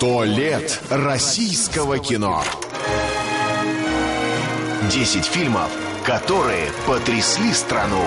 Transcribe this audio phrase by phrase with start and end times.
[0.00, 2.42] Сто лет российского кино.
[4.90, 5.70] Десять фильмов,
[6.06, 8.02] которые потрясли страну.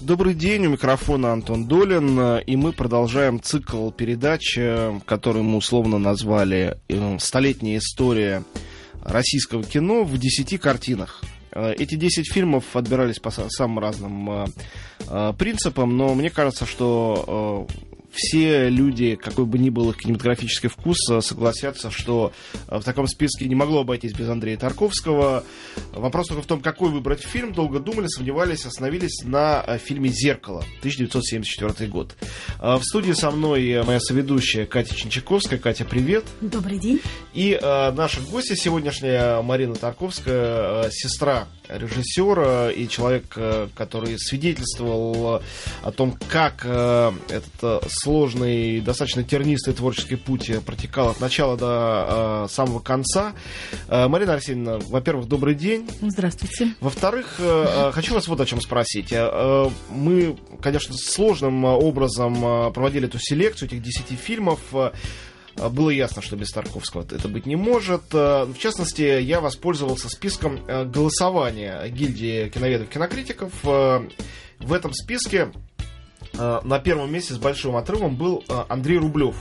[0.00, 5.98] Добрый день, у микрофона Антон Долин, и мы продолжаем цикл передач, э, который мы условно
[5.98, 8.44] назвали э, «Столетняя история
[9.02, 11.24] российского кино в десяти картинах».
[11.50, 14.46] Э, эти 10 фильмов отбирались по самым разным
[15.36, 17.66] принципам, но мне кажется, что
[18.14, 22.32] все люди, какой бы ни был их кинематографический вкус, э, согласятся, что
[22.68, 25.44] э, в таком списке не могло обойтись без Андрея Тарковского.
[25.92, 27.52] Вопрос только в том, какой выбрать фильм.
[27.52, 32.16] Долго думали, сомневались, остановились на э, фильме «Зеркало», 1974 год.
[32.60, 35.58] В студии со мной моя соведущая Катя Чинчаковская.
[35.58, 36.24] Катя, привет.
[36.40, 37.00] Добрый день.
[37.32, 43.24] И наша гостья сегодняшняя Марина Тарковская, сестра режиссера и человек,
[43.74, 45.42] который свидетельствовал
[45.82, 52.80] о том, как этот сложный, достаточно тернистый творческий путь протекал от начала до э, самого
[52.80, 53.32] конца.
[53.88, 55.88] Э, Марина Арсеньевна, во-первых, добрый день.
[56.00, 56.74] Здравствуйте.
[56.80, 59.12] Во-вторых, э, хочу вас вот о чем спросить.
[59.12, 64.60] Э, мы, конечно, сложным образом проводили эту селекцию этих 10 фильмов
[65.56, 68.12] было ясно, что без Тарковского это быть не может.
[68.12, 73.52] В частности, я воспользовался списком голосования гильдии киноведов кинокритиков.
[73.62, 75.52] В этом списке
[76.32, 79.36] на первом месте с большим отрывом был Андрей Рублев.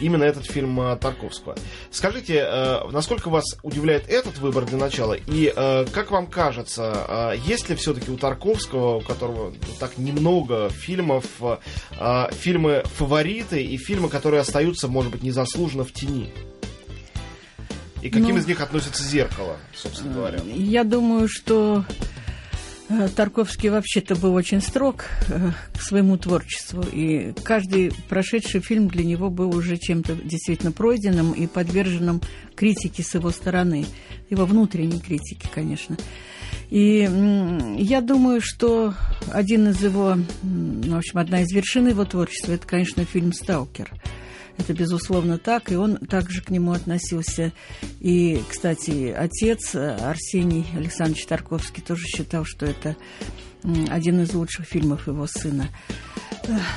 [0.00, 1.56] Именно этот фильм э, Тарковского.
[1.90, 2.46] Скажите,
[2.90, 5.14] насколько вас удивляет этот выбор для начала?
[5.14, 5.52] И
[5.92, 11.24] как вам кажется, есть ли все-таки у Тарковского, у которого так немного фильмов,
[12.32, 16.32] фильмы фавориты и фильмы, которые остаются, может быть, незаслуженно в тени?
[18.02, 20.38] И каким ну, из них относится зеркало, собственно говоря?
[20.44, 22.27] Я думаю, что Э,
[23.16, 29.28] Тарковский вообще-то был очень строг э, к своему творчеству, и каждый прошедший фильм для него
[29.28, 32.22] был уже чем-то действительно пройденным и подверженным
[32.56, 33.84] критике с его стороны,
[34.30, 35.96] его внутренней критике, конечно.
[36.70, 37.08] И
[37.78, 38.94] я думаю, что
[39.32, 43.90] один из его, в общем, одна из вершин его творчества, это, конечно, фильм «Сталкер».
[44.58, 47.52] Это, безусловно, так, и он также к нему относился.
[48.00, 52.96] И, кстати, отец Арсений Александрович Тарковский тоже считал, что это
[53.88, 55.68] один из лучших фильмов его сына.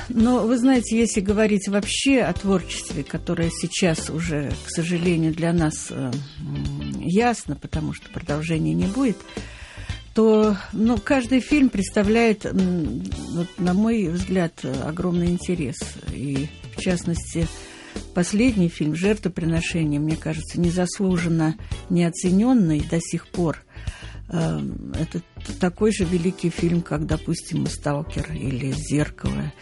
[0.08, 5.86] Но вы знаете, если говорить вообще о творчестве, которое сейчас уже, к сожалению, для нас
[5.90, 6.10] э,
[6.98, 9.16] ясно, потому что продолжения не будет,
[10.14, 14.52] то ну, каждый фильм представляет, вот, на мой взгляд,
[14.84, 15.78] огромный интерес.
[16.12, 17.46] И, в частности,
[18.14, 21.56] Последний фильм «Жертвоприношение», мне кажется, незаслуженно
[21.88, 23.64] неоцененный до сих пор.
[24.28, 25.22] Эм, это
[25.60, 29.52] такой же великий фильм, как, допустим, «Сталкер» или «Зеркало».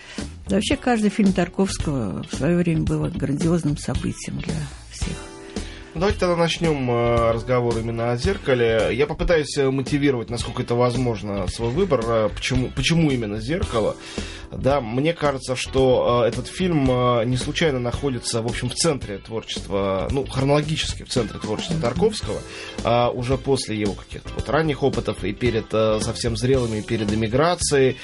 [0.47, 4.55] вообще, каждый фильм Тарковского в свое время был грандиозным событием для
[4.91, 5.17] всех.
[5.93, 8.91] Давайте тогда начнем э, разговор именно о зеркале.
[8.93, 12.01] Я попытаюсь э, мотивировать, насколько это возможно, свой выбор.
[12.07, 13.97] Э, почему, почему именно зеркало?
[14.53, 16.87] Да, мне кажется, что этот фильм
[17.29, 22.41] не случайно находится, в общем, в центре творчества, ну, хронологически в центре творчества Тарковского,
[22.83, 25.71] а уже после его каких-то вот ранних опытов и перед
[26.03, 27.97] совсем зрелыми, перед эмиграцией.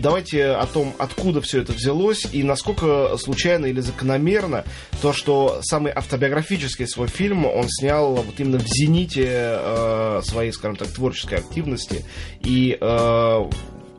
[0.00, 4.64] Давайте о том, откуда все это взялось и насколько случайно или закономерно
[5.02, 10.76] то, что самый автобиографический свой фильм он снял вот именно в зените э, своей, скажем
[10.76, 12.04] так, творческой активности
[12.42, 13.50] и э,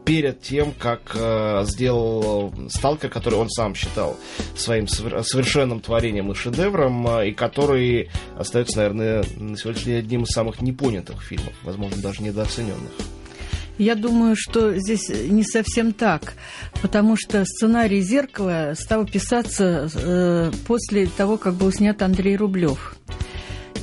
[0.09, 4.17] перед тем, как э, сделал Сталкер, который он сам считал
[4.55, 10.29] своим совершенным творением и шедевром, э, и который остается, наверное, на сегодняшний день одним из
[10.29, 12.91] самых непонятых фильмов, возможно, даже недооцененных.
[13.79, 16.33] Я думаю, что здесь не совсем так,
[16.81, 22.97] потому что сценарий «Зеркало» стал писаться э, после того, как был снят Андрей Рублев.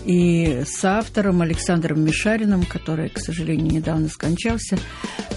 [0.04, 4.78] И с автором Александром Мишариным, который, к сожалению, недавно скончался,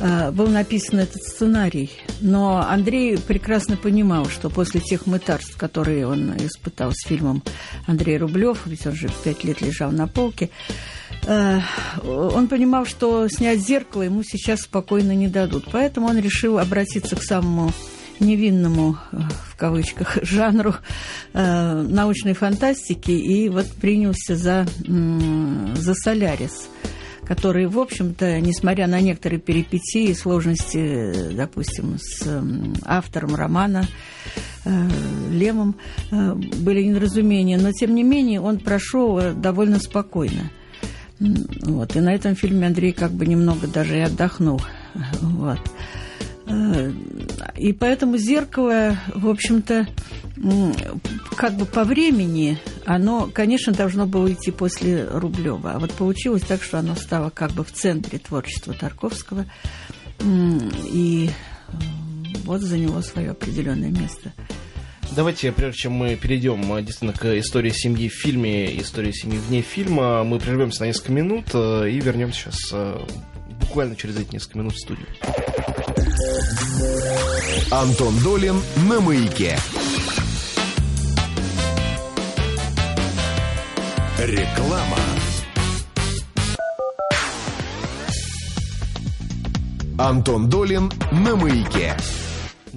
[0.01, 1.89] э, был написан этот сценарий.
[2.19, 7.43] Но Андрей прекрасно понимал, что после тех мытарств, которые он испытал с фильмом
[7.87, 10.49] Андрей Рублев, ведь он же пять лет лежал на полке,
[11.29, 15.65] он понимал, что снять зеркало ему сейчас спокойно не дадут.
[15.71, 17.71] Поэтому он решил обратиться к самому
[18.19, 19.17] невинному, э,
[19.51, 20.75] в кавычках, жанру
[21.33, 26.69] э, научной фантастики и вот принялся за, за «Солярис»,
[27.25, 32.27] который, в общем-то, несмотря на некоторые перипетии и сложности, допустим, с
[32.85, 33.85] автором романа
[34.65, 34.89] э,
[35.31, 35.75] Лемом,
[36.11, 40.51] э, были недоразумения, но, тем не менее, он прошел довольно спокойно.
[41.19, 41.95] Вот.
[41.95, 44.61] И на этом фильме Андрей как бы немного даже и отдохнул.
[45.21, 45.59] Вот.
[46.47, 46.91] Э,
[47.57, 49.87] и поэтому зеркало, в общем-то,
[51.35, 55.73] как бы по времени, оно, конечно, должно было идти после Рублева.
[55.73, 59.45] А вот получилось так, что оно стало как бы в центре творчества Тарковского.
[60.21, 61.73] И э,
[62.45, 64.33] вот заняло свое определенное место.
[65.15, 69.61] Давайте, прежде чем мы перейдем э, действительно к истории семьи в фильме, истории семьи вне
[69.61, 72.99] фильма, мы прервемся на несколько минут э, и вернемся сейчас
[73.59, 75.07] буквально через эти несколько минут в студию.
[77.71, 79.57] Антон Долин на маяке.
[84.17, 84.97] Реклама.
[89.97, 91.95] Антон Долин на маяке.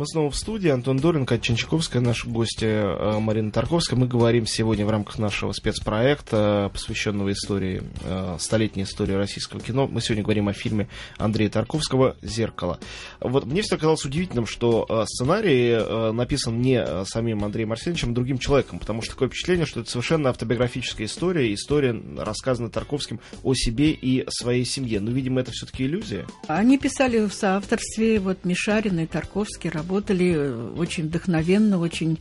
[0.03, 0.69] Мы снова в студии.
[0.69, 3.97] Антон Дорин, Катя Ченчаковская, наши гости э, Марина Тарковская.
[3.97, 9.87] Мы говорим сегодня в рамках нашего спецпроекта, посвященного истории, э, столетней истории российского кино.
[9.87, 10.89] Мы сегодня говорим о фильме
[11.19, 12.81] Андрея Тарковского «Зеркало».
[13.21, 18.39] Вот мне всегда казалось удивительным, что э, сценарий написан не самим Андреем Арсеньевичем, а другим
[18.39, 23.93] человеком, потому что такое впечатление, что это совершенно автобиографическая история, история, рассказанная Тарковским о себе
[23.93, 24.99] и своей семье.
[24.99, 26.27] Но, видимо, это все-таки иллюзия.
[26.49, 32.19] Они писали в соавторстве, вот Мишарин и Тарковский работали э, очень вдохновенно, очень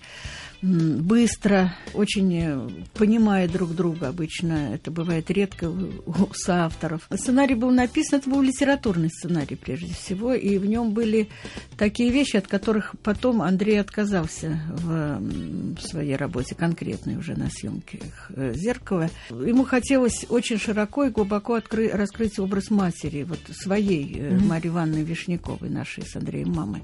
[0.62, 4.73] быстро, очень э, понимая друг друга обычно.
[4.73, 7.07] Это бывает редко у соавторов.
[7.13, 11.29] Сценарий был написан, это был литературный сценарий прежде всего, и в нем были
[11.77, 15.21] такие вещи, от которых потом Андрей отказался в
[15.79, 19.09] своей работе, конкретной уже на съемке э, «Зеркала».
[19.29, 24.45] Ему хотелось очень широко и глубоко открыть, раскрыть образ матери, вот своей mm-hmm.
[24.45, 26.81] Марьи Ивановны Вишняковой, нашей с Андреем мамы.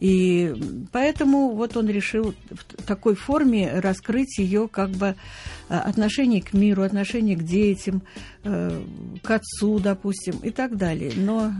[0.00, 0.54] И
[0.92, 5.16] поэтому вот он решил в такой форме раскрыть ее как бы
[5.68, 8.02] э, отношение к миру, отношение к детям,
[8.44, 8.80] э,
[9.22, 11.12] к отцу, допустим, и так далее.
[11.16, 11.52] Но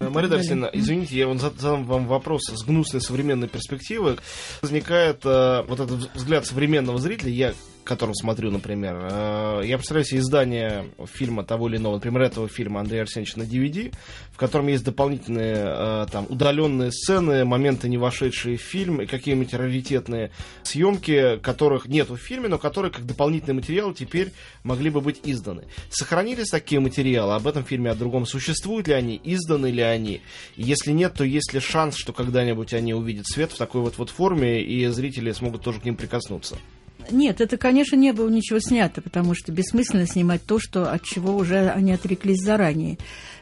[0.00, 4.18] э, Мария Дарсина, извините, я задам вам вопрос с гнусной современной перспективы.
[4.62, 7.54] Возникает э, вот этот взгляд современного зрителя, я
[7.88, 12.80] котором смотрю, например, э, я представляю себе издание фильма того или иного, например, этого фильма
[12.80, 13.92] Андрея Арсеньевича на DVD,
[14.30, 19.54] в котором есть дополнительные э, там удаленные сцены, моменты, не вошедшие в фильм, и какие-нибудь
[19.54, 20.30] раритетные
[20.62, 24.32] съемки, которых нет в фильме, но которые как дополнительный материал теперь
[24.62, 25.64] могли бы быть изданы.
[25.88, 28.26] Сохранились такие материалы об этом фильме, о другом?
[28.26, 29.18] Существуют ли они?
[29.24, 30.20] Изданы ли они?
[30.56, 34.10] Если нет, то есть ли шанс, что когда-нибудь они увидят свет в такой вот, вот
[34.10, 36.58] форме, и зрители смогут тоже к ним прикоснуться?
[37.10, 41.36] Нет, это, конечно, не было ничего снято, потому что бессмысленно снимать то, что, от чего
[41.36, 42.98] уже они отреклись заранее.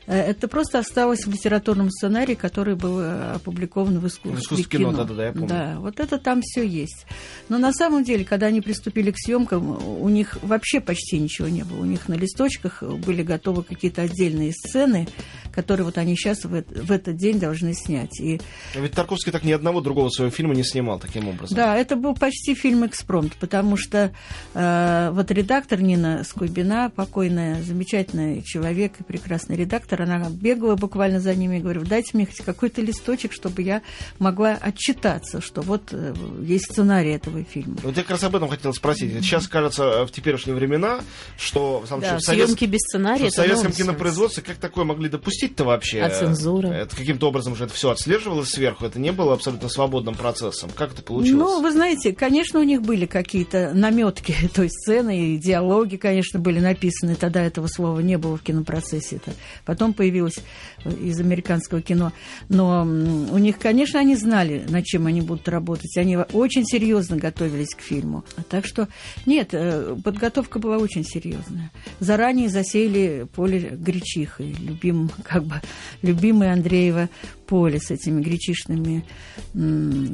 [0.07, 4.79] Э, это просто осталось в литературном сценарии, который был э, опубликован в искусстве, в искусстве
[4.79, 4.93] кино.
[4.93, 4.99] кино.
[4.99, 5.49] Да, да, да, я помню.
[5.49, 7.07] Да, вот это там все есть.
[7.49, 9.71] Но на самом деле, когда они приступили к съемкам,
[10.01, 11.81] у них вообще почти ничего не было.
[11.81, 15.09] У них на листочках были готовы какие-то отдельные сцены,
[15.53, 18.21] которые вот они сейчас в, в этот день должны снять.
[18.21, 18.41] И...
[18.75, 21.57] Ведь Тарковский так ни одного другого своего фильма не снимал таким образом.
[21.57, 24.13] Да, это был почти фильм экспромт, потому что
[24.55, 31.35] э, вот редактор Нина Скойбина, покойная, замечательный человек и прекрасный редактор, она бегала буквально за
[31.35, 33.83] ними и говорила, дайте мне хоть какой-то листочек, чтобы я
[34.19, 37.77] могла отчитаться, что вот э, есть сценарий этого фильма.
[37.83, 39.13] Вот я как раз об этом хотел спросить.
[39.23, 41.01] Сейчас кажется в теперешние времена,
[41.39, 42.51] что, в, да, в, совет...
[42.69, 46.01] без сценария в советском кинопроизводстве как такое могли допустить запустить-то вообще?
[46.03, 46.69] А цензура?
[46.69, 50.71] Это каким-то образом же это все отслеживалось сверху, это не было абсолютно свободным процессом.
[50.75, 51.39] Как это получилось?
[51.39, 56.61] Ну, вы знаете, конечно, у них были какие-то наметки той сцены, и диалоги, конечно, были
[56.61, 57.15] написаны.
[57.15, 59.17] Тогда этого слова не было в кинопроцессе.
[59.17, 59.33] Это
[59.65, 60.37] потом появилось
[60.85, 62.13] из американского кино.
[62.49, 65.97] Но у них, конечно, они знали, над чем они будут работать.
[65.97, 68.25] Они очень серьезно готовились к фильму.
[68.49, 68.89] Так что,
[69.25, 71.71] нет, э, подготовка была очень серьезная.
[72.01, 75.61] Заранее засеяли поле гречихой, любимым, как бы,
[76.03, 77.09] любимое Андреева
[77.47, 79.05] поле с этими гречишными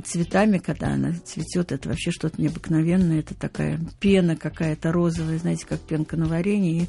[0.05, 5.81] цветами, когда она цветет, это вообще что-то необыкновенное, это такая пена какая-то розовая, знаете, как
[5.81, 6.89] пенка на варенье, и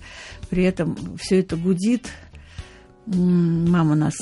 [0.50, 2.10] при этом все это гудит,
[3.06, 4.14] Мама нас,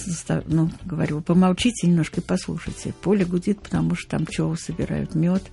[0.48, 2.94] ну, говорила, помолчите немножко и послушайте.
[3.02, 5.44] Поле гудит, потому что там пчелы собирают мед.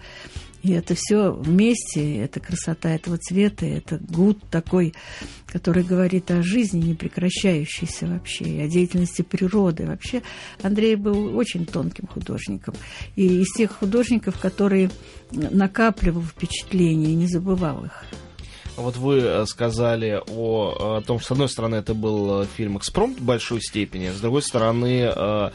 [0.63, 4.95] И это все вместе, это красота этого цвета, это гуд такой,
[5.47, 9.87] который говорит о жизни, не прекращающейся вообще, и о деятельности природы.
[9.87, 10.23] Вообще
[10.63, 12.75] Андрей был очень тонким художником.
[13.15, 14.91] И из тех художников, которые
[15.31, 18.05] накапливал впечатления и не забывал их.
[18.79, 22.79] Вот вы э, сказали о, о том, что, с одной стороны, это был э, фильм
[22.79, 25.51] «Экспромт» в большой степени, с другой стороны, э,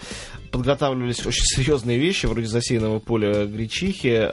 [0.53, 4.29] подготавливались очень серьезные вещи, вроде засеянного поля гречихи.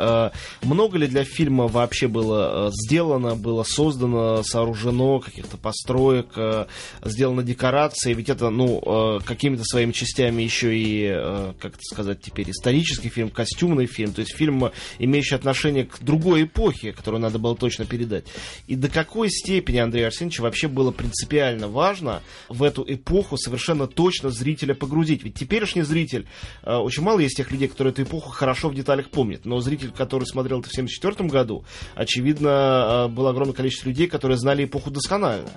[0.62, 6.28] Много ли для фильма вообще было сделано, было создано, сооружено каких-то построек,
[7.02, 8.12] сделано декорации?
[8.12, 11.08] Ведь это, ну, какими-то своими частями еще и,
[11.58, 16.42] как это сказать теперь, исторический фильм, костюмный фильм, то есть фильм, имеющий отношение к другой
[16.42, 18.26] эпохе, которую надо было точно передать.
[18.66, 24.28] И до какой степени Андрею Арсеньевичу вообще было принципиально важно в эту эпоху совершенно точно
[24.28, 25.24] зрителя погрузить?
[25.24, 29.10] Ведь теперешний зритель, э, очень мало есть тех людей, которые эту эпоху хорошо в деталях
[29.10, 31.64] помнят, но зритель, который смотрел это в 1974 году,
[31.94, 35.50] очевидно, э, было огромное количество людей, которые знали эпоху досконально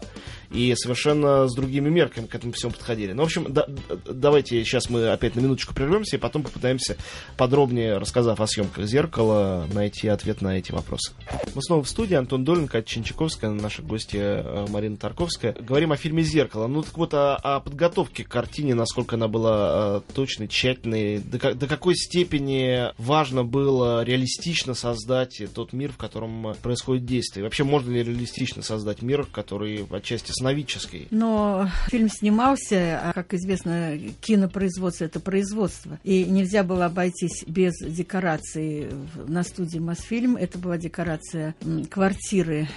[0.54, 3.14] и совершенно с другими мерками к этому всему подходили.
[3.14, 3.66] Ну, в общем, да,
[4.06, 6.96] давайте сейчас мы опять на минуточку прервемся и потом попытаемся
[7.38, 11.14] подробнее, рассказав о съемках «Зеркала», найти ответ на эти вопросы.
[11.56, 12.16] Мы снова в студии.
[12.16, 15.54] Антон Доленко, Чинчаковская, наша гостья э, Марина Тарковская.
[15.54, 16.68] Говорим о фильме «Зеркало».
[16.68, 21.54] Ну, так вот, о, о подготовке к картине, насколько она была э, точной, тщательной, до,
[21.54, 27.44] до какой степени важно было реалистично создать тот мир, в котором происходит действие.
[27.44, 31.08] Вообще, можно ли реалистично создать мир, который отчасти сновидческий?
[31.12, 36.00] Но фильм снимался, а, как известно, кинопроизводство— это производство.
[36.04, 38.92] И нельзя было обойтись без декорации
[39.28, 40.36] на студии «Мосфильм».
[40.36, 41.56] Это была декорация
[41.90, 42.68] квартиры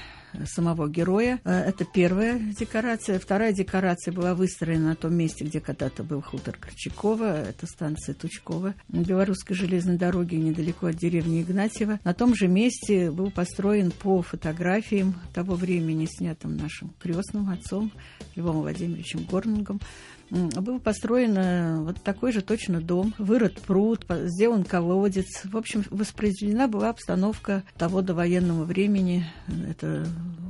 [0.44, 1.40] самого героя.
[1.44, 3.18] Э, это первая декорация.
[3.18, 7.42] Вторая декорация была выстроена на том месте, где когда-то был хутор Корчакова.
[7.42, 8.74] Это станция Тучкова.
[8.88, 12.00] На Белорусской железной дороге недалеко от деревни Игнатьева.
[12.04, 17.92] На том же месте был построен по фотографиям того времени, снятым нашим крестным отцом
[18.34, 19.80] Львом Владимировичем Горнингом
[20.30, 25.44] был построен э, вот такой же точно дом, вырод пруд, сделан колодец.
[25.44, 29.26] В общем, воспроизведена была обстановка того довоенного времени.
[29.68, 30.06] Это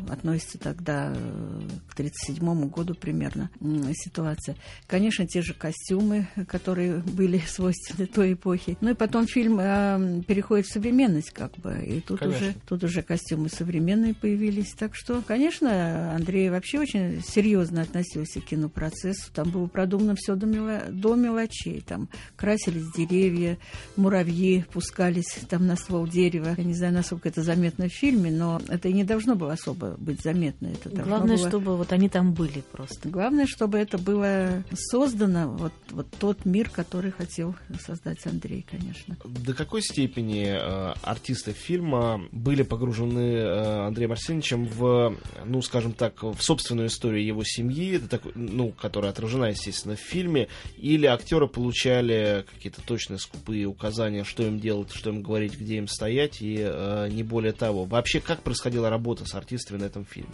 [0.09, 3.51] относится тогда э, к 1937 году примерно
[3.95, 4.57] ситуация.
[4.87, 8.79] Конечно, те же костюмы, которые были свойственны той эпохи.
[8.81, 11.85] Ну и потом фильм э, переходит в современность как бы.
[11.85, 14.73] И тут уже, тут уже костюмы современные появились.
[14.73, 19.33] Так что, конечно, Андрей вообще очень серьезно относился к кинопроцессу.
[19.33, 20.83] Там было продумано все до, мело...
[20.91, 21.81] до мелочей.
[21.81, 23.59] Там красились деревья,
[23.97, 26.55] муравьи пускались там на ствол дерева.
[26.57, 29.97] Я не знаю, насколько это заметно в фильме, но это и не должно было особо
[29.99, 30.69] быть заметно.
[30.69, 31.49] Это Главное, было...
[31.49, 33.09] чтобы вот они там были просто.
[33.09, 37.55] Главное, чтобы это было создано, вот, вот тот мир, который хотел
[37.85, 39.17] создать Андрей, конечно.
[39.25, 46.23] До какой степени э, артисты фильма были погружены э, Андреем Арсеньевичем в, ну, скажем так,
[46.23, 51.49] в собственную историю его семьи, это так, ну, которая отражена, естественно, в фильме, или актеры
[51.49, 56.59] получали какие-то точные скупые указания, что им делать, что им говорить, где им стоять, и
[56.59, 57.85] э, не более того.
[57.85, 60.31] Вообще, как происходила работа с артистами на этом фильме?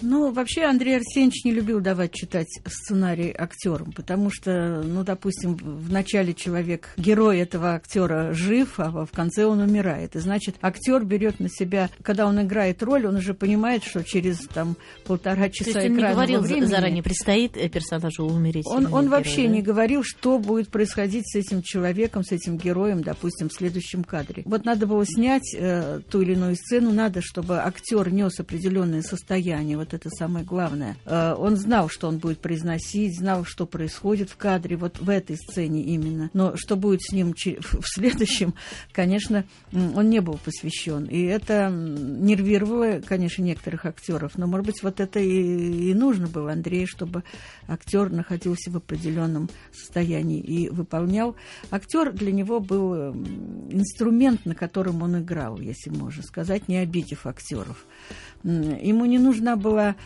[0.00, 5.90] Ну, вообще Андрей Арсеньевич не любил давать читать сценарий актерам, потому что, ну, допустим, в
[5.90, 10.14] начале человек, герой этого актера жив, а в конце он умирает.
[10.14, 14.38] И значит, актер берет на себя, когда он играет роль, он уже понимает, что через
[14.46, 18.57] там полтора часа То есть он не говорил времени, заранее, предстоит э, персонажу умереть.
[18.66, 19.48] Он, он герой, вообще да?
[19.48, 24.42] не говорил, что будет происходить с этим человеком, с этим героем, допустим, в следующем кадре.
[24.44, 29.76] Вот надо было снять э, ту или иную сцену, надо, чтобы актер нес определенное состояние.
[29.76, 30.96] Вот это самое главное.
[31.04, 35.36] Э, он знал, что он будет произносить, знал, что происходит в кадре, вот в этой
[35.36, 36.30] сцене именно.
[36.32, 38.54] Но что будет с ним в следующем,
[38.92, 41.04] конечно, он не был посвящен.
[41.04, 44.36] И это нервировало, конечно, некоторых актеров.
[44.36, 47.22] Но, может быть, вот это и, и нужно было Андрею, чтобы
[47.66, 48.10] актер
[48.48, 51.36] находился в определенном состоянии и выполнял.
[51.70, 53.12] Актер для него был
[53.70, 57.84] инструмент, на котором он играл, если можно сказать, не обидев актеров.
[58.44, 59.96] Ему не нужна была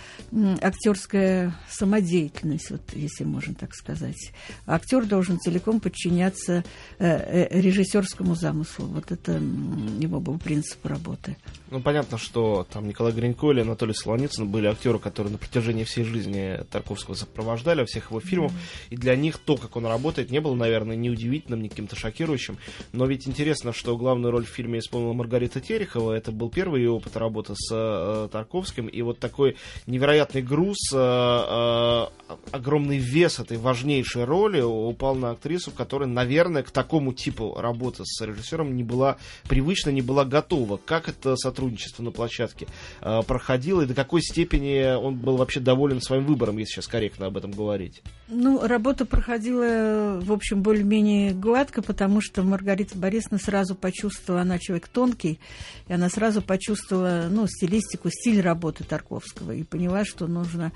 [0.62, 4.32] актерская самодеятельность, вот, если можно так сказать.
[4.66, 6.64] Актер должен целиком подчиняться
[6.98, 8.86] э, э, режиссерскому замыслу.
[8.86, 11.36] Вот это его был принцип работы.
[11.70, 16.04] Ну, понятно, что там Николай Гринько или Анатолий Солоницын были актеры, которые на протяжении всей
[16.04, 18.88] жизни Тарковского сопровождали во всех его фильмах, mm-hmm.
[18.90, 22.58] и для них то, как он работает, не было, наверное, ни удивительным, ни каким-то шокирующим.
[22.92, 26.12] Но ведь интересно, что главную роль в фильме исполнила Маргарита Терехова.
[26.12, 30.96] Это был первый ее опыт работы с э, Тарковским, и вот такой невероятный груз, э,
[30.96, 32.06] э,
[32.50, 38.20] огромный вес этой важнейшей роли упал на актрису, которая, наверное, к такому типу работы с
[38.24, 39.16] режиссером не была
[39.48, 40.76] привычна, не была готова.
[40.76, 42.66] Как это сотрудничество на площадке
[43.00, 47.26] э, проходило, и до какой степени он был вообще доволен своим выбором, если сейчас корректно
[47.26, 48.02] об этом говорить?
[48.28, 54.88] Ну, работа проходила, в общем, более-менее гладко, потому что Маргарита Борисовна сразу почувствовала, она человек
[54.88, 55.40] тонкий,
[55.88, 60.72] и она сразу почувствовала, ну, стилистику, стиль работы Тарковского и поняла, что нужно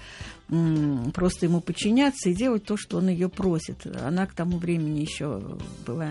[0.51, 3.87] м, просто ему подчиняться и делать то, что он ее просит.
[4.03, 5.41] Она к тому времени еще
[5.87, 6.11] была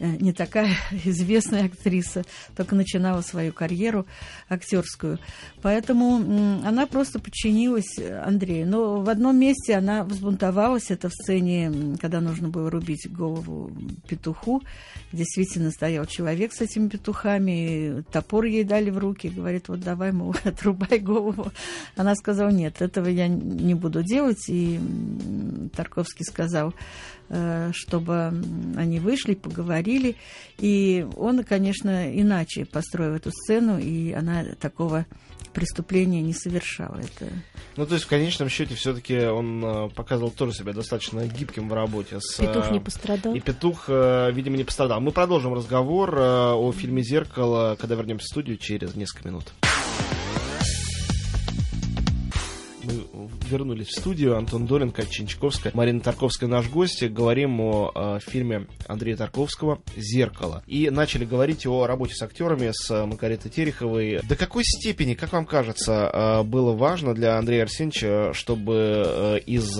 [0.00, 0.70] не такая
[1.04, 2.24] известная актриса,
[2.56, 4.06] только начинала свою карьеру
[4.48, 5.18] актерскую.
[5.62, 6.16] Поэтому
[6.64, 8.66] она просто подчинилась Андрею.
[8.66, 13.70] Но в одном месте она взбунтовалась, это в сцене, когда нужно было рубить голову
[14.08, 14.62] петуху.
[15.12, 20.34] Действительно стоял человек с этими петухами, топор ей дали в руки, говорит, вот давай, мол,
[20.44, 21.52] отрубай голову.
[21.96, 24.48] Она сказала, нет, этого я не буду делать.
[24.48, 24.80] И
[25.74, 26.74] Тарковский сказал,
[27.32, 28.42] Э, чтобы
[28.76, 29.89] они вышли, поговорили.
[30.58, 35.06] И он, конечно, иначе построил эту сцену, и она такого
[35.52, 36.96] преступления не совершала.
[36.98, 37.32] Это...
[37.76, 41.72] Ну, то есть, в конечном счете, все-таки он э, показывал тоже себя достаточно гибким в
[41.72, 42.18] работе.
[42.20, 43.34] С, петух не пострадал.
[43.34, 45.00] И петух, видимо, не пострадал.
[45.00, 49.52] Мы продолжим разговор э, о фильме «Зеркало», когда вернемся в студию через несколько минут.
[53.48, 54.36] Вернулись в студию.
[54.36, 57.02] Антон Долин, Катя Чинчаковская, Марина Тарковская наш гость.
[57.02, 60.62] Говорим о, о фильме Андрея Тарковского «Зеркало».
[60.66, 64.20] И начали говорить о работе с актерами, с э, Макаритой Тереховой.
[64.28, 69.70] До какой степени, как вам кажется, э, было важно для Андрея Арсеньевича, чтобы э, из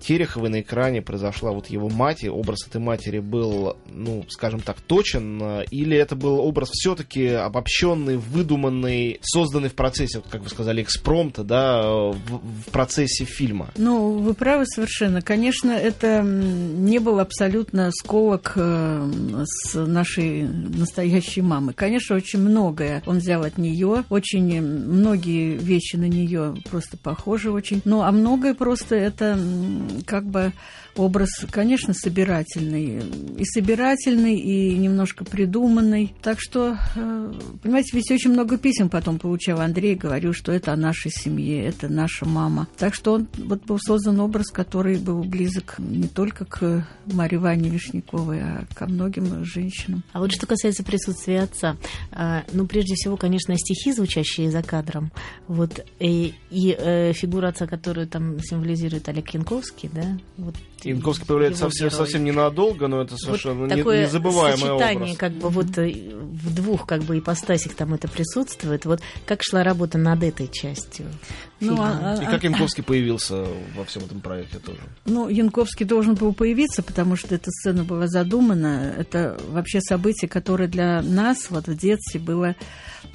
[0.00, 4.80] Тереховой на экране произошла вот его мать, и образ этой матери был, ну, скажем так,
[4.80, 10.82] точен, или это был образ все-таки обобщенный, выдуманный, созданный в процессе, вот, как вы сказали,
[10.82, 13.70] экспромта, да, в, в процессе фильма.
[13.76, 15.22] Ну, вы правы совершенно.
[15.22, 19.10] Конечно, это не был абсолютно сколок э,
[19.44, 21.72] с нашей настоящей мамы.
[21.72, 27.80] Конечно, очень многое он взял от нее, очень многие вещи на нее просто похожи очень.
[27.84, 29.38] Ну, а многое просто это
[30.04, 30.52] как бы
[30.96, 33.02] образ, конечно, собирательный.
[33.38, 36.14] И собирательный, и немножко придуманный.
[36.22, 37.32] Так что, э,
[37.62, 41.88] понимаете, ведь очень много писем потом получал Андрей, говорил, что это о нашей семье, это
[41.88, 42.68] наша мама.
[42.78, 47.68] Так что он, вот был создан образ, который был близок не только к Марье Ване
[47.68, 50.02] Вишняковой, а ко многим женщинам.
[50.12, 51.76] А вот что касается присутствия отца,
[52.12, 55.10] а, ну, прежде всего, конечно, стихи, звучащие за кадром,
[55.48, 60.54] вот, и, и э, фигура отца, которую там символизирует Олег Янковский, да, вот
[60.84, 65.16] Янковский появляется совсем, совсем ненадолго, но это совершенно вот такое не, незабываемый сочетание, образ.
[65.16, 68.84] как бы вот э, в двух как бы ипостасях там это присутствует.
[68.84, 71.06] Вот как шла работа над этой частью?
[71.60, 74.80] Ну, а, И как Янковский появился во всем этом проекте тоже?
[75.06, 78.94] Ну, Янковский должен был появиться, потому что эта сцена была задумана.
[78.98, 82.54] Это вообще событие, которое для нас вот в детстве было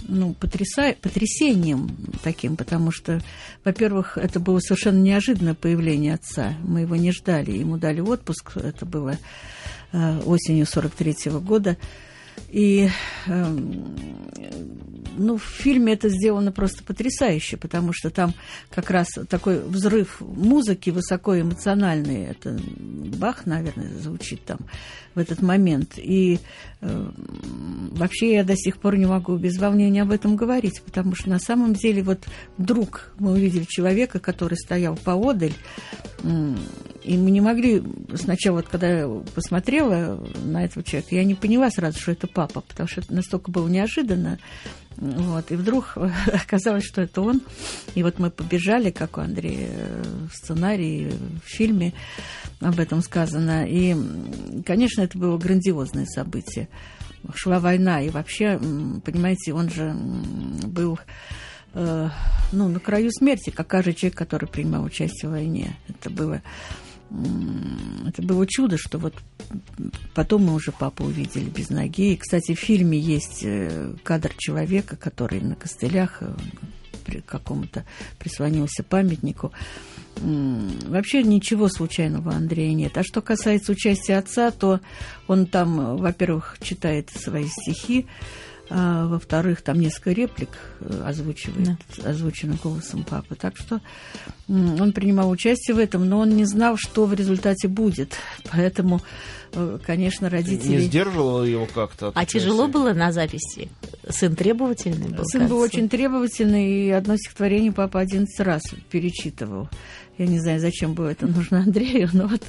[0.08, 0.96] ну, потряса...
[1.02, 1.90] потрясением
[2.24, 3.22] таким, потому что,
[3.64, 6.54] во-первых, это было совершенно неожиданное появление отца.
[6.64, 7.59] Мы его не ждали.
[7.60, 9.18] Ему дали отпуск, это было
[9.92, 11.78] э, осенью 43 -го года.
[12.50, 12.90] И
[13.28, 13.58] э,
[15.20, 18.34] ну, в фильме это сделано просто потрясающе, потому что там
[18.72, 22.26] как раз такой взрыв музыки высокоэмоциональный.
[22.26, 24.60] Это Бах, наверное, звучит там
[25.16, 25.98] в этот момент.
[25.98, 26.40] И
[26.82, 27.12] э,
[27.92, 31.40] вообще я до сих пор не могу без волнения об этом говорить, потому что на
[31.40, 32.26] самом деле вот
[32.58, 35.54] вдруг мы увидели человека, который стоял поодаль,
[36.24, 37.82] и мы не могли
[38.16, 42.62] сначала, вот когда я посмотрела на этого человека, я не поняла сразу, что это папа,
[42.62, 44.38] потому что это настолько было неожиданно.
[44.98, 45.98] Вот, и вдруг
[46.34, 47.42] оказалось, что это он.
[47.96, 49.72] И вот мы побежали, как у Андрея
[50.30, 51.14] в сценарии,
[51.46, 51.94] в фильме
[52.60, 53.66] об этом сказано.
[53.66, 53.96] И,
[54.66, 56.68] конечно, это было грандиозное событие.
[57.34, 58.60] Шла война, и вообще,
[59.06, 61.00] понимаете, он же был
[61.74, 62.10] э,
[62.52, 65.76] ну, на краю смерти, как каждый человек, который принимал участие в войне.
[65.88, 66.42] Это было
[68.08, 69.16] это было чудо, что вот
[70.14, 72.14] потом мы уже папу увидели без ноги.
[72.14, 76.32] И, кстати, в фильме есть э, кадр человека, который на костылях э,
[77.26, 77.84] какому-то
[78.20, 79.52] прислонился памятнику.
[80.18, 82.98] Вообще ничего случайного Андрея нет.
[82.98, 84.80] А что касается участия отца, то
[85.28, 88.06] он там, во-первых, читает свои стихи,
[88.70, 90.50] а, во-вторых, там несколько реплик
[90.82, 92.10] э, озвучивает, да.
[92.10, 93.36] озвучено голосом папы.
[93.36, 93.82] Так что
[94.48, 98.16] он принимал участие в этом, но он не знал, что в результате будет.
[98.52, 99.02] Поэтому,
[99.54, 100.78] э, конечно, родители...
[100.78, 102.12] Не сдерживало его как-то?
[102.14, 103.70] А тяжело было на записи?
[104.08, 105.26] Сын требовательный был?
[105.26, 109.70] Сын был очень требовательный, и одно стихотворение папа 11 раз перечитывал.
[110.18, 112.44] Я не знаю, зачем было это нужно Андрею, но вот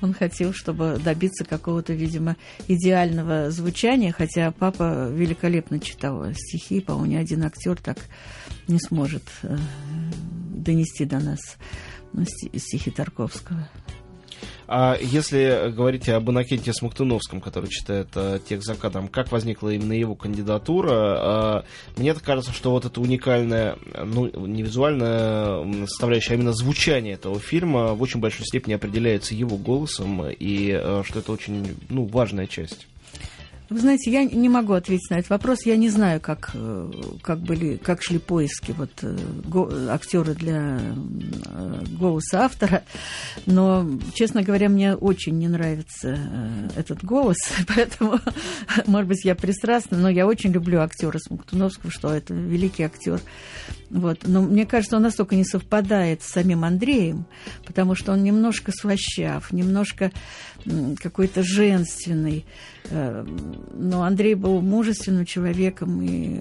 [0.00, 2.36] он хотел, чтобы добиться какого-то, видимо,
[2.68, 7.98] идеального звучания, хотя папа великолепно читал стихи, по-моему, ни один актер так
[8.68, 9.56] не сможет э,
[10.54, 11.40] донести до нас
[12.12, 13.68] ну, стихи Тарковского.
[14.74, 19.92] А если говорить об Иннокенте Смоктуновском, который читает а, текст за кадром, как возникла именно
[19.92, 20.90] его кандидатура?
[20.90, 21.64] А,
[21.98, 27.92] мне кажется, что вот это уникальная, ну, не визуальная составляющая, а именно звучание этого фильма
[27.92, 32.86] в очень большой степени определяется его голосом, и а, что это очень, ну, важная часть.
[33.72, 35.64] Вы знаете, я не могу ответить на этот вопрос.
[35.64, 36.90] Я не знаю, как, э,
[37.22, 42.82] как, были, как шли поиски вот, э, го, актера для э, голоса автора.
[43.46, 46.18] Но, честно говоря, мне очень не нравится
[46.76, 47.38] этот голос,
[47.74, 48.18] поэтому,
[48.86, 53.22] может быть, я пристрастна, но я очень люблю актера Смоктуновского, что это великий актер.
[53.88, 54.20] Вот.
[54.26, 57.24] Но мне кажется, он настолько не совпадает с самим Андреем,
[57.64, 60.12] потому что он немножко слащав, немножко
[61.00, 62.44] какой-то женственный.
[62.90, 63.24] Э,
[63.74, 66.40] но Андрей был мужественным человеком и,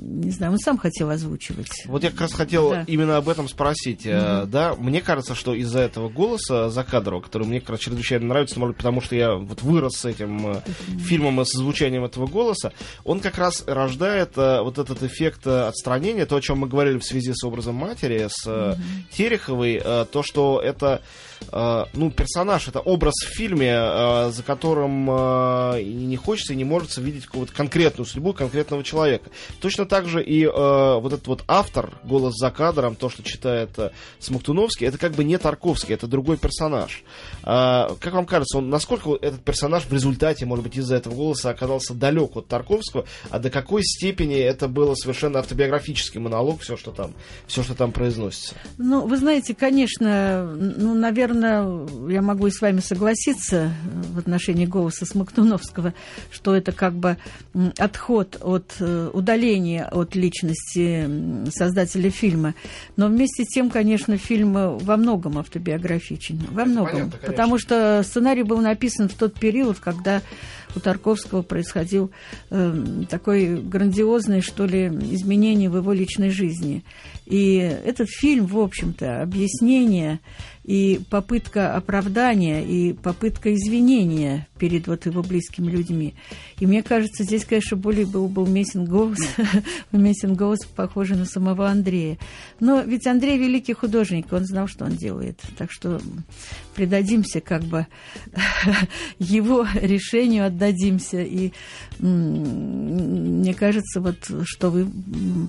[0.00, 1.84] не знаю, он сам хотел озвучивать.
[1.86, 2.84] Вот я как раз хотел да.
[2.86, 4.06] именно об этом спросить.
[4.06, 4.46] Mm-hmm.
[4.46, 8.76] Да, мне кажется, что из-за этого голоса Закадрового, который мне как раз чрезвычайно нравится, может
[8.76, 10.98] потому что я вот вырос с этим mm-hmm.
[10.98, 12.72] фильмом и с звучанием этого голоса,
[13.04, 17.32] он как раз рождает вот этот эффект отстранения, то, о чем мы говорили в связи
[17.34, 18.76] с образом матери, с mm-hmm.
[19.12, 21.02] Тереховой, то, что это
[21.52, 25.10] ну, персонаж, это образ в фильме, за которым
[25.78, 29.30] и не хочется и не может видеть какую-то конкретную судьбу конкретного человека.
[29.60, 30.48] Точно так же и э,
[31.00, 35.24] вот этот вот автор, голос за кадром, то, что читает э, Смоктуновский, это как бы
[35.24, 37.02] не Тарковский, это другой персонаж.
[37.42, 41.50] Э, как вам кажется, он, насколько этот персонаж в результате, может быть, из-за этого голоса
[41.50, 46.92] оказался далек от Тарковского, а до какой степени это было совершенно автобиографический монолог, все, что
[46.92, 47.12] там,
[47.46, 48.54] все, что там произносится?
[48.78, 53.72] Ну, вы знаете, конечно, ну, наверное, я могу и с вами согласиться
[54.12, 55.94] в отношении голоса Смоктуновского,
[56.30, 57.16] что это как бы
[57.78, 62.54] отход от э, удаления от личности создателя фильма.
[62.96, 66.40] Но вместе с тем, конечно, фильм во многом автобиографичен.
[66.50, 67.10] Во многом.
[67.10, 70.22] Понятно, потому что сценарий был написан в тот период, когда
[70.76, 72.10] у Тарковского происходил
[72.50, 76.84] э, такой грандиозный, что ли, изменение в его личной жизни.
[77.26, 80.20] И этот фильм, в общем-то, объяснение
[80.66, 86.14] и попытка оправдания, и попытка извинения перед вот его близкими людьми.
[86.58, 89.18] И мне кажется, здесь, конечно, более был бы уместен голос,
[89.92, 92.18] уместен голос, похожий на самого Андрея.
[92.58, 95.40] Но ведь Андрей великий художник, он знал, что он делает.
[95.56, 96.00] Так что
[96.74, 97.86] предадимся как бы
[99.20, 101.20] его решению, отдадимся.
[101.20, 101.52] И
[101.98, 104.86] мне кажется, вот, что вы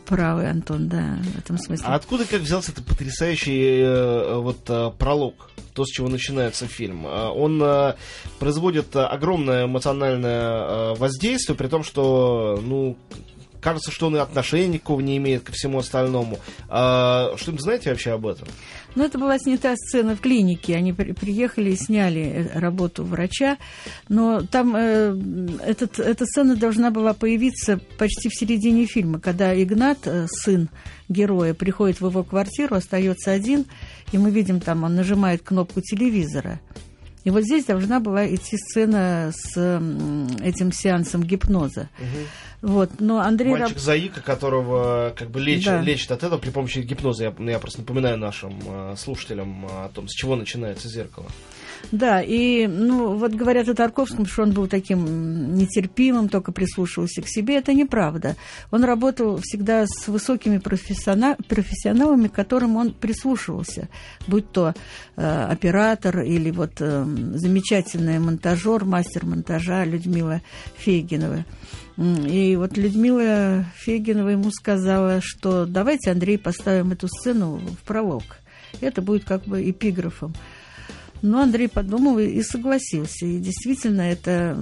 [0.05, 1.85] правы, Антон, да, в этом смысле.
[1.87, 5.51] А откуда как взялся этот потрясающий э, вот э, пролог?
[5.73, 7.05] то, с чего начинается фильм.
[7.05, 7.63] Э, он
[8.39, 12.97] производит огромное эмоциональное воздействие, при том, что, ну,
[13.61, 16.39] кажется, что он и отношения никакого не имеет ко всему остальному.
[16.69, 18.47] А, что-нибудь знаете вообще об этом?
[18.95, 20.75] Ну, это была снята сцена в клинике.
[20.75, 23.57] Они при приехали и сняли э, работу врача.
[24.09, 25.15] Но там э,
[25.65, 30.69] этот, эта сцена должна была появиться почти в середине фильма, когда Игнат, э, сын
[31.09, 33.65] героя, приходит в его квартиру, остается один,
[34.11, 36.59] и мы видим там, он нажимает кнопку телевизора.
[37.27, 39.51] И вот здесь должна была идти сцена с
[40.41, 41.89] этим сеансом гипноза.
[41.99, 42.71] Угу.
[42.71, 45.81] Вот, но Андрей Мальчик Заика, которого как бы лечит, да.
[45.81, 47.25] лечит от этого при помощи гипноза.
[47.25, 51.27] Я, я просто напоминаю нашим э, слушателям о том, с чего начинается зеркало.
[51.91, 57.27] Да, и, ну, вот говорят о Тарковском, что он был таким нетерпимым, только прислушивался к
[57.27, 57.57] себе.
[57.57, 58.35] Это неправда.
[58.71, 63.87] Он работал всегда с высокими профессионалами, к которым он прислушивался.
[64.27, 64.73] Будь то
[65.15, 70.41] э, оператор или вот э, замечательный монтажер, мастер монтажа Людмила
[70.77, 71.45] Фейгинова.
[71.97, 78.23] И вот Людмила Фегинова ему сказала, что давайте, Андрей, поставим эту сцену в пролог.
[78.81, 80.33] Это будет как бы эпиграфом.
[81.21, 83.25] Но Андрей подумал и согласился.
[83.25, 84.57] И действительно это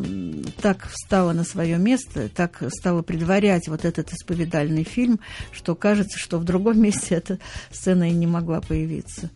[0.62, 5.20] так встало на свое место, так стало предварять вот этот исповедальный фильм,
[5.52, 7.40] что кажется, что в другом месте эта
[7.72, 9.30] сцена и не могла появиться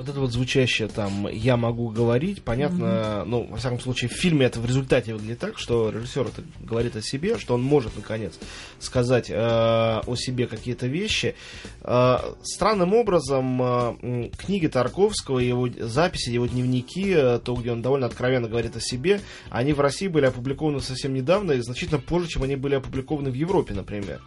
[0.00, 3.24] вот это вот звучащее там «я могу говорить», понятно, mm-hmm.
[3.26, 6.96] ну, во всяком случае, в фильме это в результате выглядит так, что режиссер это говорит
[6.96, 8.38] о себе, что он может, наконец,
[8.78, 11.34] сказать э, о себе какие-то вещи.
[11.82, 18.06] Э, странным образом э, книги Тарковского, его записи, его дневники, э, то, где он довольно
[18.06, 22.44] откровенно говорит о себе, они в России были опубликованы совсем недавно и значительно позже, чем
[22.44, 24.22] они были опубликованы в Европе, например.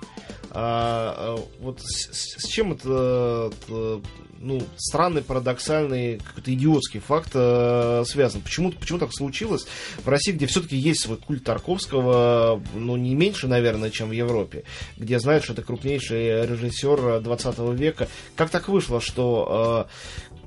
[0.52, 4.02] А, вот с, с чем это, это
[4.44, 5.22] ну, странный,
[5.64, 8.42] парадоксальный, какой-то идиотский факт э, связан.
[8.42, 9.66] Почему, почему так случилось
[10.04, 14.64] в России, где все-таки есть свой культ Тарковского, ну, не меньше, наверное, чем в Европе,
[14.98, 18.08] где знают, что это крупнейший режиссер 20 века.
[18.36, 19.88] Как так вышло, что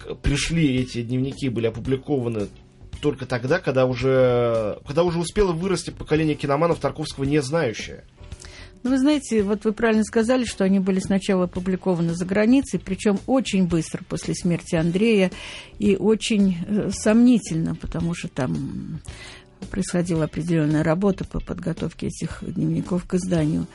[0.04, 2.48] э, пришли эти дневники, были опубликованы
[3.00, 8.04] только тогда, когда уже, когда уже успело вырасти поколение киноманов Тарковского не знающее.
[8.82, 13.18] Ну, вы знаете, вот вы правильно сказали, что они были сначала опубликованы за границей, причем
[13.26, 15.30] очень быстро после смерти Андрея
[15.78, 19.00] и очень э, сомнительно, потому что там
[19.70, 23.66] происходила определенная работа по подготовке этих дневников к изданию.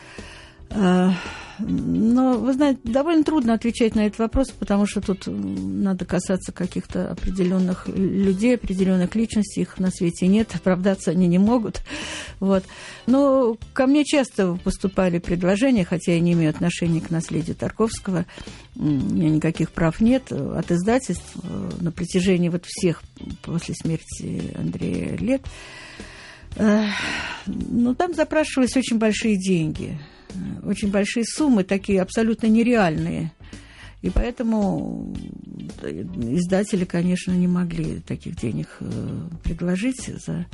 [1.63, 7.11] Но, вы знаете, довольно трудно отвечать на этот вопрос, потому что тут надо касаться каких-то
[7.11, 11.81] определенных людей, определенных личностей, их на свете нет, оправдаться они не могут.
[12.39, 12.63] Вот.
[13.05, 18.25] Но ко мне часто поступали предложения, хотя я не имею отношения к наследию Тарковского,
[18.75, 23.03] у меня никаких прав нет, от издательств э, на протяжении вот всех
[23.41, 25.41] после смерти Андрея лет.
[26.57, 26.85] Но
[27.45, 29.99] ну, там запрашивались очень большие деньги–
[30.63, 33.31] очень большие суммы, такие абсолютно нереальные.
[34.01, 35.15] И поэтому
[35.83, 38.89] издатели, конечно, не могли таких денег э,
[39.43, 40.47] предложить за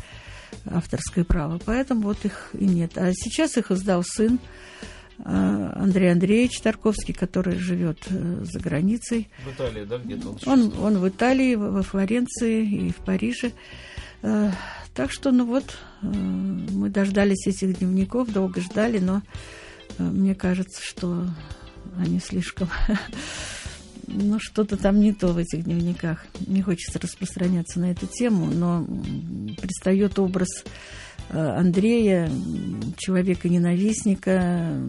[0.65, 1.59] авторское право.
[1.65, 2.97] Поэтому вот их и нет.
[2.97, 4.39] А сейчас их издал сын
[5.19, 9.29] э, Андрей Андреевич Тарковский, который живет э, за границей.
[9.45, 13.53] В Италии, да, где-то он Он, он в Италии, во Флоренции и в Париже.
[14.21, 19.21] Так что, ну вот, мы дождались этих дневников, долго ждали, но
[19.97, 21.25] мне кажется, что
[21.97, 22.69] они слишком...
[24.09, 26.25] Ну, что-то там не то в этих дневниках.
[26.47, 28.87] Не хочется распространяться на эту тему, но
[29.61, 30.47] предстает образ
[31.29, 32.31] э, Андрея,
[32.97, 34.81] человека-ненавистника,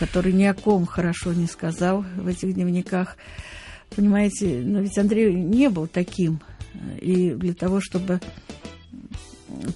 [0.00, 3.18] который ни о ком хорошо не сказал в этих дневниках.
[3.94, 6.40] Понимаете, но ведь Андрей не был таким.
[6.98, 8.20] И для того, чтобы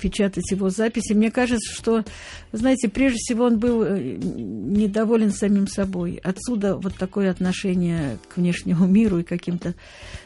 [0.00, 1.12] печатать его записи.
[1.12, 2.04] Мне кажется, что,
[2.52, 6.20] знаете, прежде всего он был э, недоволен самим собой.
[6.22, 9.74] Отсюда вот такое отношение к внешнему миру и каким-то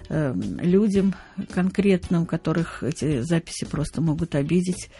[0.08, 1.14] э, людям
[1.50, 4.90] конкретным, которых эти записи просто могут обидеть.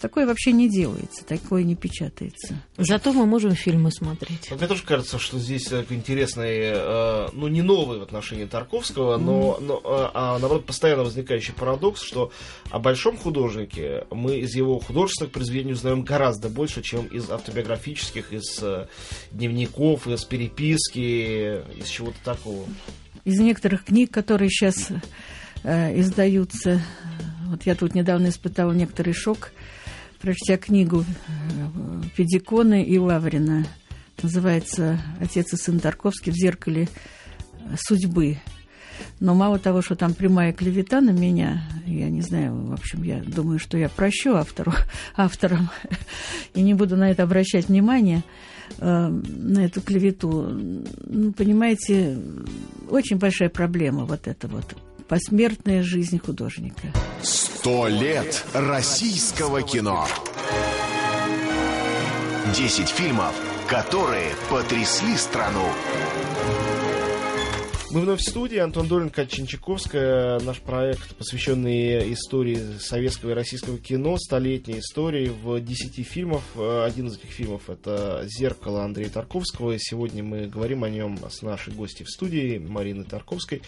[0.00, 2.62] Такое вообще не делается, такое не печатается.
[2.76, 4.50] Зато мы можем фильмы смотреть.
[4.52, 9.58] Мне тоже кажется, что здесь такой интересный, э, ну, не новый в отношении Тарковского, но,
[9.60, 12.30] но э, а, наоборот, постоянно возникающий парадокс, что
[12.70, 18.62] о большом художнике мы из его художественных произведений узнаем гораздо больше, чем из автобиографических, из
[18.62, 18.86] э,
[19.32, 22.64] дневников, из переписки, из чего-то такого.
[23.24, 24.92] Из некоторых книг, которые сейчас
[25.64, 26.80] э, издаются,
[27.46, 29.52] вот я тут недавно испытала некоторый шок,
[30.20, 31.04] прочтя книгу
[32.14, 33.66] Федикона и Лаврина.
[34.22, 36.88] Называется «Отец и сын Тарковский в зеркале
[37.76, 38.38] судьбы».
[39.20, 43.22] Но мало того, что там прямая клевета на меня, я не знаю, в общем, я
[43.22, 44.72] думаю, что я прощу автору,
[45.16, 45.70] авторам
[46.54, 48.22] и не буду на это обращать внимание,
[48.78, 50.48] э, на эту клевету.
[51.06, 52.18] Ну, понимаете,
[52.90, 54.76] очень большая проблема вот эта вот
[55.08, 56.92] посмертная жизнь художника.
[57.22, 60.06] Сто лет российского кино.
[62.54, 63.34] Десять фильмов,
[63.68, 65.66] которые потрясли страну.
[67.90, 68.58] Мы вновь в студии.
[68.58, 70.40] Антон Долин, Катя Чинчаковская.
[70.40, 76.42] Наш проект, посвященный истории советского и российского кино, столетней истории в 10 фильмах.
[76.54, 79.72] Один из этих фильмов это «Зеркало» Андрея Тарковского.
[79.72, 83.62] И сегодня мы говорим о нем с нашей гостью в студии Мариной Тарковской.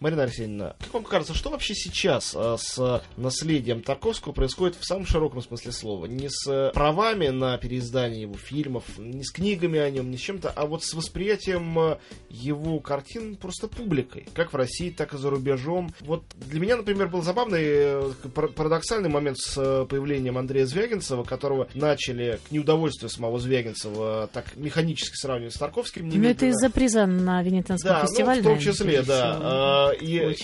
[0.00, 5.04] Марина Арсеньевна, как вам кажется, что вообще сейчас а, с наследием Тарковского происходит в самом
[5.04, 6.06] широком смысле слова?
[6.06, 10.50] Не с правами на переиздание его фильмов, не с книгами о нем, не с чем-то,
[10.50, 11.98] а вот с восприятием
[12.30, 15.92] его картин просто просто публикой, как в России, так и за рубежом.
[16.00, 21.68] Вот для меня, например, был забавный, э, парадоксальный момент с э, появлением Андрея Звягинцева, которого
[21.74, 26.08] начали к неудовольствию самого Звягинцева так механически сравнивать с Тарковским.
[26.08, 28.42] Ну, это из-за приза на Венецианском да, фестивале.
[28.42, 29.38] Ну, в том числе, да.
[29.40, 30.36] А, и,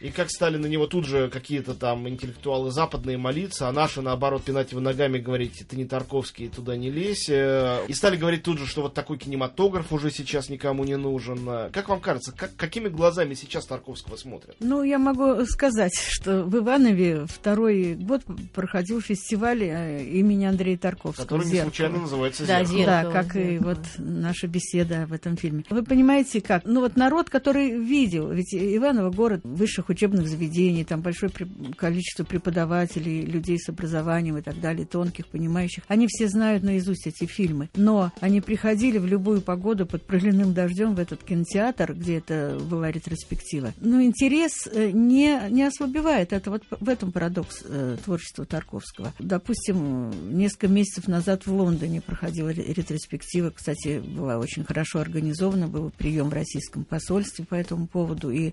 [0.00, 4.42] и как стали на него тут же какие-то там интеллектуалы западные молиться, а наши, наоборот,
[4.42, 7.28] пинать его ногами, говорить, ты не Тарковский, туда не лезь.
[7.28, 11.40] Э, и стали говорить тут же, что вот такой кинематограф уже сейчас никому не нужен.
[11.72, 14.54] Как вам кажется, как, какими глазами сейчас Тарковского смотрят?
[14.60, 18.22] Ну, я могу сказать, что в Иванове второй год
[18.54, 21.24] проходил фестиваль э, имениАндрея Тарковского.
[21.24, 22.86] Который не случайно называется да, «Зеркало».
[22.86, 25.64] Да, как и вот наша беседа в этом фильме.
[25.68, 26.64] Вы понимаете, как?
[26.64, 31.32] Ну, вот народ, который видел, ведь Иваново город высших учебных заведений, там большое
[31.76, 35.82] количество преподавателей, людей с образованием и так далее, тонких, понимающих.
[35.88, 37.68] Они все знают наизусть эти фильмы.
[37.74, 42.90] Но они приходили в любую погоду под проливным дождем в этот кинотеатр, где это была
[42.90, 43.72] ретроспектива.
[43.80, 46.32] Но интерес не, не ослабевает.
[46.32, 47.64] Это вот в этом парадокс
[48.04, 49.12] творчества Тарковского.
[49.18, 53.50] Допустим, несколько месяцев назад в Лондоне проходила ретроспектива.
[53.50, 55.68] Кстати, была очень хорошо организована.
[55.68, 58.30] Был прием в российском посольстве по этому поводу.
[58.30, 58.52] И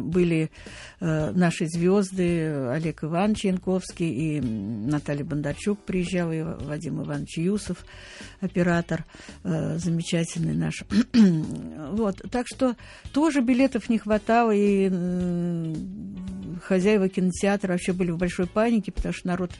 [0.00, 0.50] были
[1.00, 7.84] наши звезды Олег Иванович Янковский и Наталья Бондарчук приезжала, и Вадим Иванович Юсов,
[8.40, 9.04] оператор
[9.44, 10.84] э, замечательный наш.
[11.92, 12.76] вот, так что
[13.12, 14.90] тоже билетов не хватало, и
[16.62, 19.50] хозяева кинотеатра вообще были в большой панике, потому что народ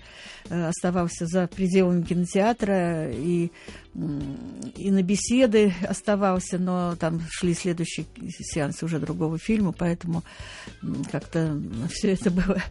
[0.51, 3.51] оставался за пределами кинотеатра, и
[4.77, 10.23] и на беседы оставался, но там шли следующие сеансы уже другого фильма, поэтому
[11.11, 12.63] как-то все это было,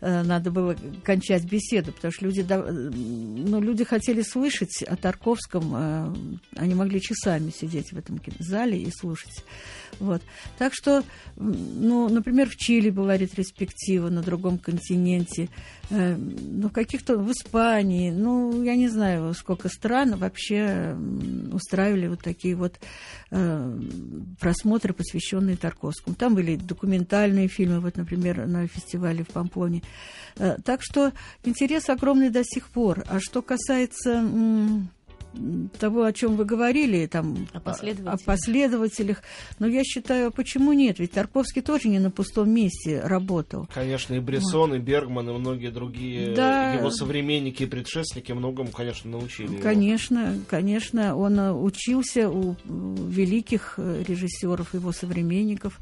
[0.00, 6.14] э, надо было кончать беседу, потому что люди, ну, люди хотели слышать о Тарковском, э,
[6.56, 9.44] они могли часами сидеть в этом зале и слушать.
[9.98, 10.22] Вот.
[10.58, 11.02] Так что,
[11.36, 15.48] ну, например, в Чили была ретроспектива на другом континенте,
[15.85, 20.96] э, ну, каких-то в Испании, ну, я не знаю, сколько стран вообще
[21.52, 22.78] устраивали вот такие вот
[23.30, 23.80] э,
[24.40, 26.16] просмотры, посвященные Тарковскому.
[26.16, 29.82] Там были документальные фильмы, вот, например, на фестивале в Памплоне.
[30.36, 31.12] Э, так что
[31.44, 33.04] интерес огромный до сих пор.
[33.08, 34.24] А что касается
[35.78, 38.14] того, о чем вы говорили, там, о последователях.
[38.14, 39.22] о последователях.
[39.58, 40.98] Но я считаю, почему нет?
[40.98, 43.68] Ведь Тарковский тоже не на пустом месте работал.
[43.72, 44.76] Конечно, и Брессон, вот.
[44.76, 46.74] и Бергман, и многие другие да.
[46.74, 49.56] его современники и предшественники многому, конечно, научили.
[49.56, 50.40] Конечно, его.
[50.48, 55.78] конечно, он учился у великих э, режиссеров, его современников.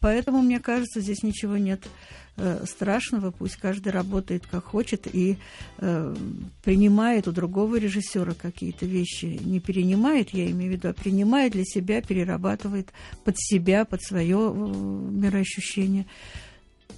[0.00, 2.25] Поэтому, мне кажется, здесь ничего нет э,
[2.64, 3.30] страшного.
[3.30, 5.38] Пусть каждый работает как хочет и
[5.78, 6.14] э,
[6.62, 9.38] принимает у другого режиссера какие-то вещи.
[9.42, 12.92] Не перенимает, я имею в виду, а принимает для себя, перерабатывает
[13.24, 16.06] под себя, под свое э, мироощущение.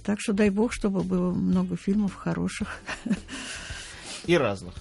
[0.03, 2.81] Так что дай бог, чтобы было много фильмов хороших.
[4.25, 4.73] И разных.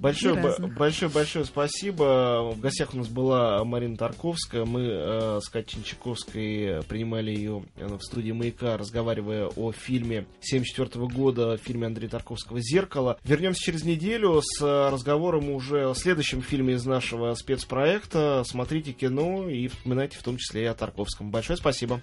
[0.00, 0.34] Большое,
[0.78, 2.52] большое, большое спасибо.
[2.54, 4.64] В гостях у нас была Марина Тарковская.
[4.64, 11.06] Мы э, с Катей Чинчаковской принимали ее э, в студии «Маяка», разговаривая о фильме 74
[11.06, 13.18] года, фильме Андрея Тарковского «Зеркало».
[13.24, 18.42] Вернемся через неделю с разговором уже о следующем фильме из нашего спецпроекта.
[18.46, 21.30] Смотрите кино и вспоминайте в том числе и о Тарковском.
[21.30, 22.00] Большое спасибо.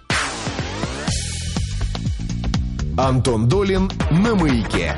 [2.96, 4.94] Антон Долин на «Маяке».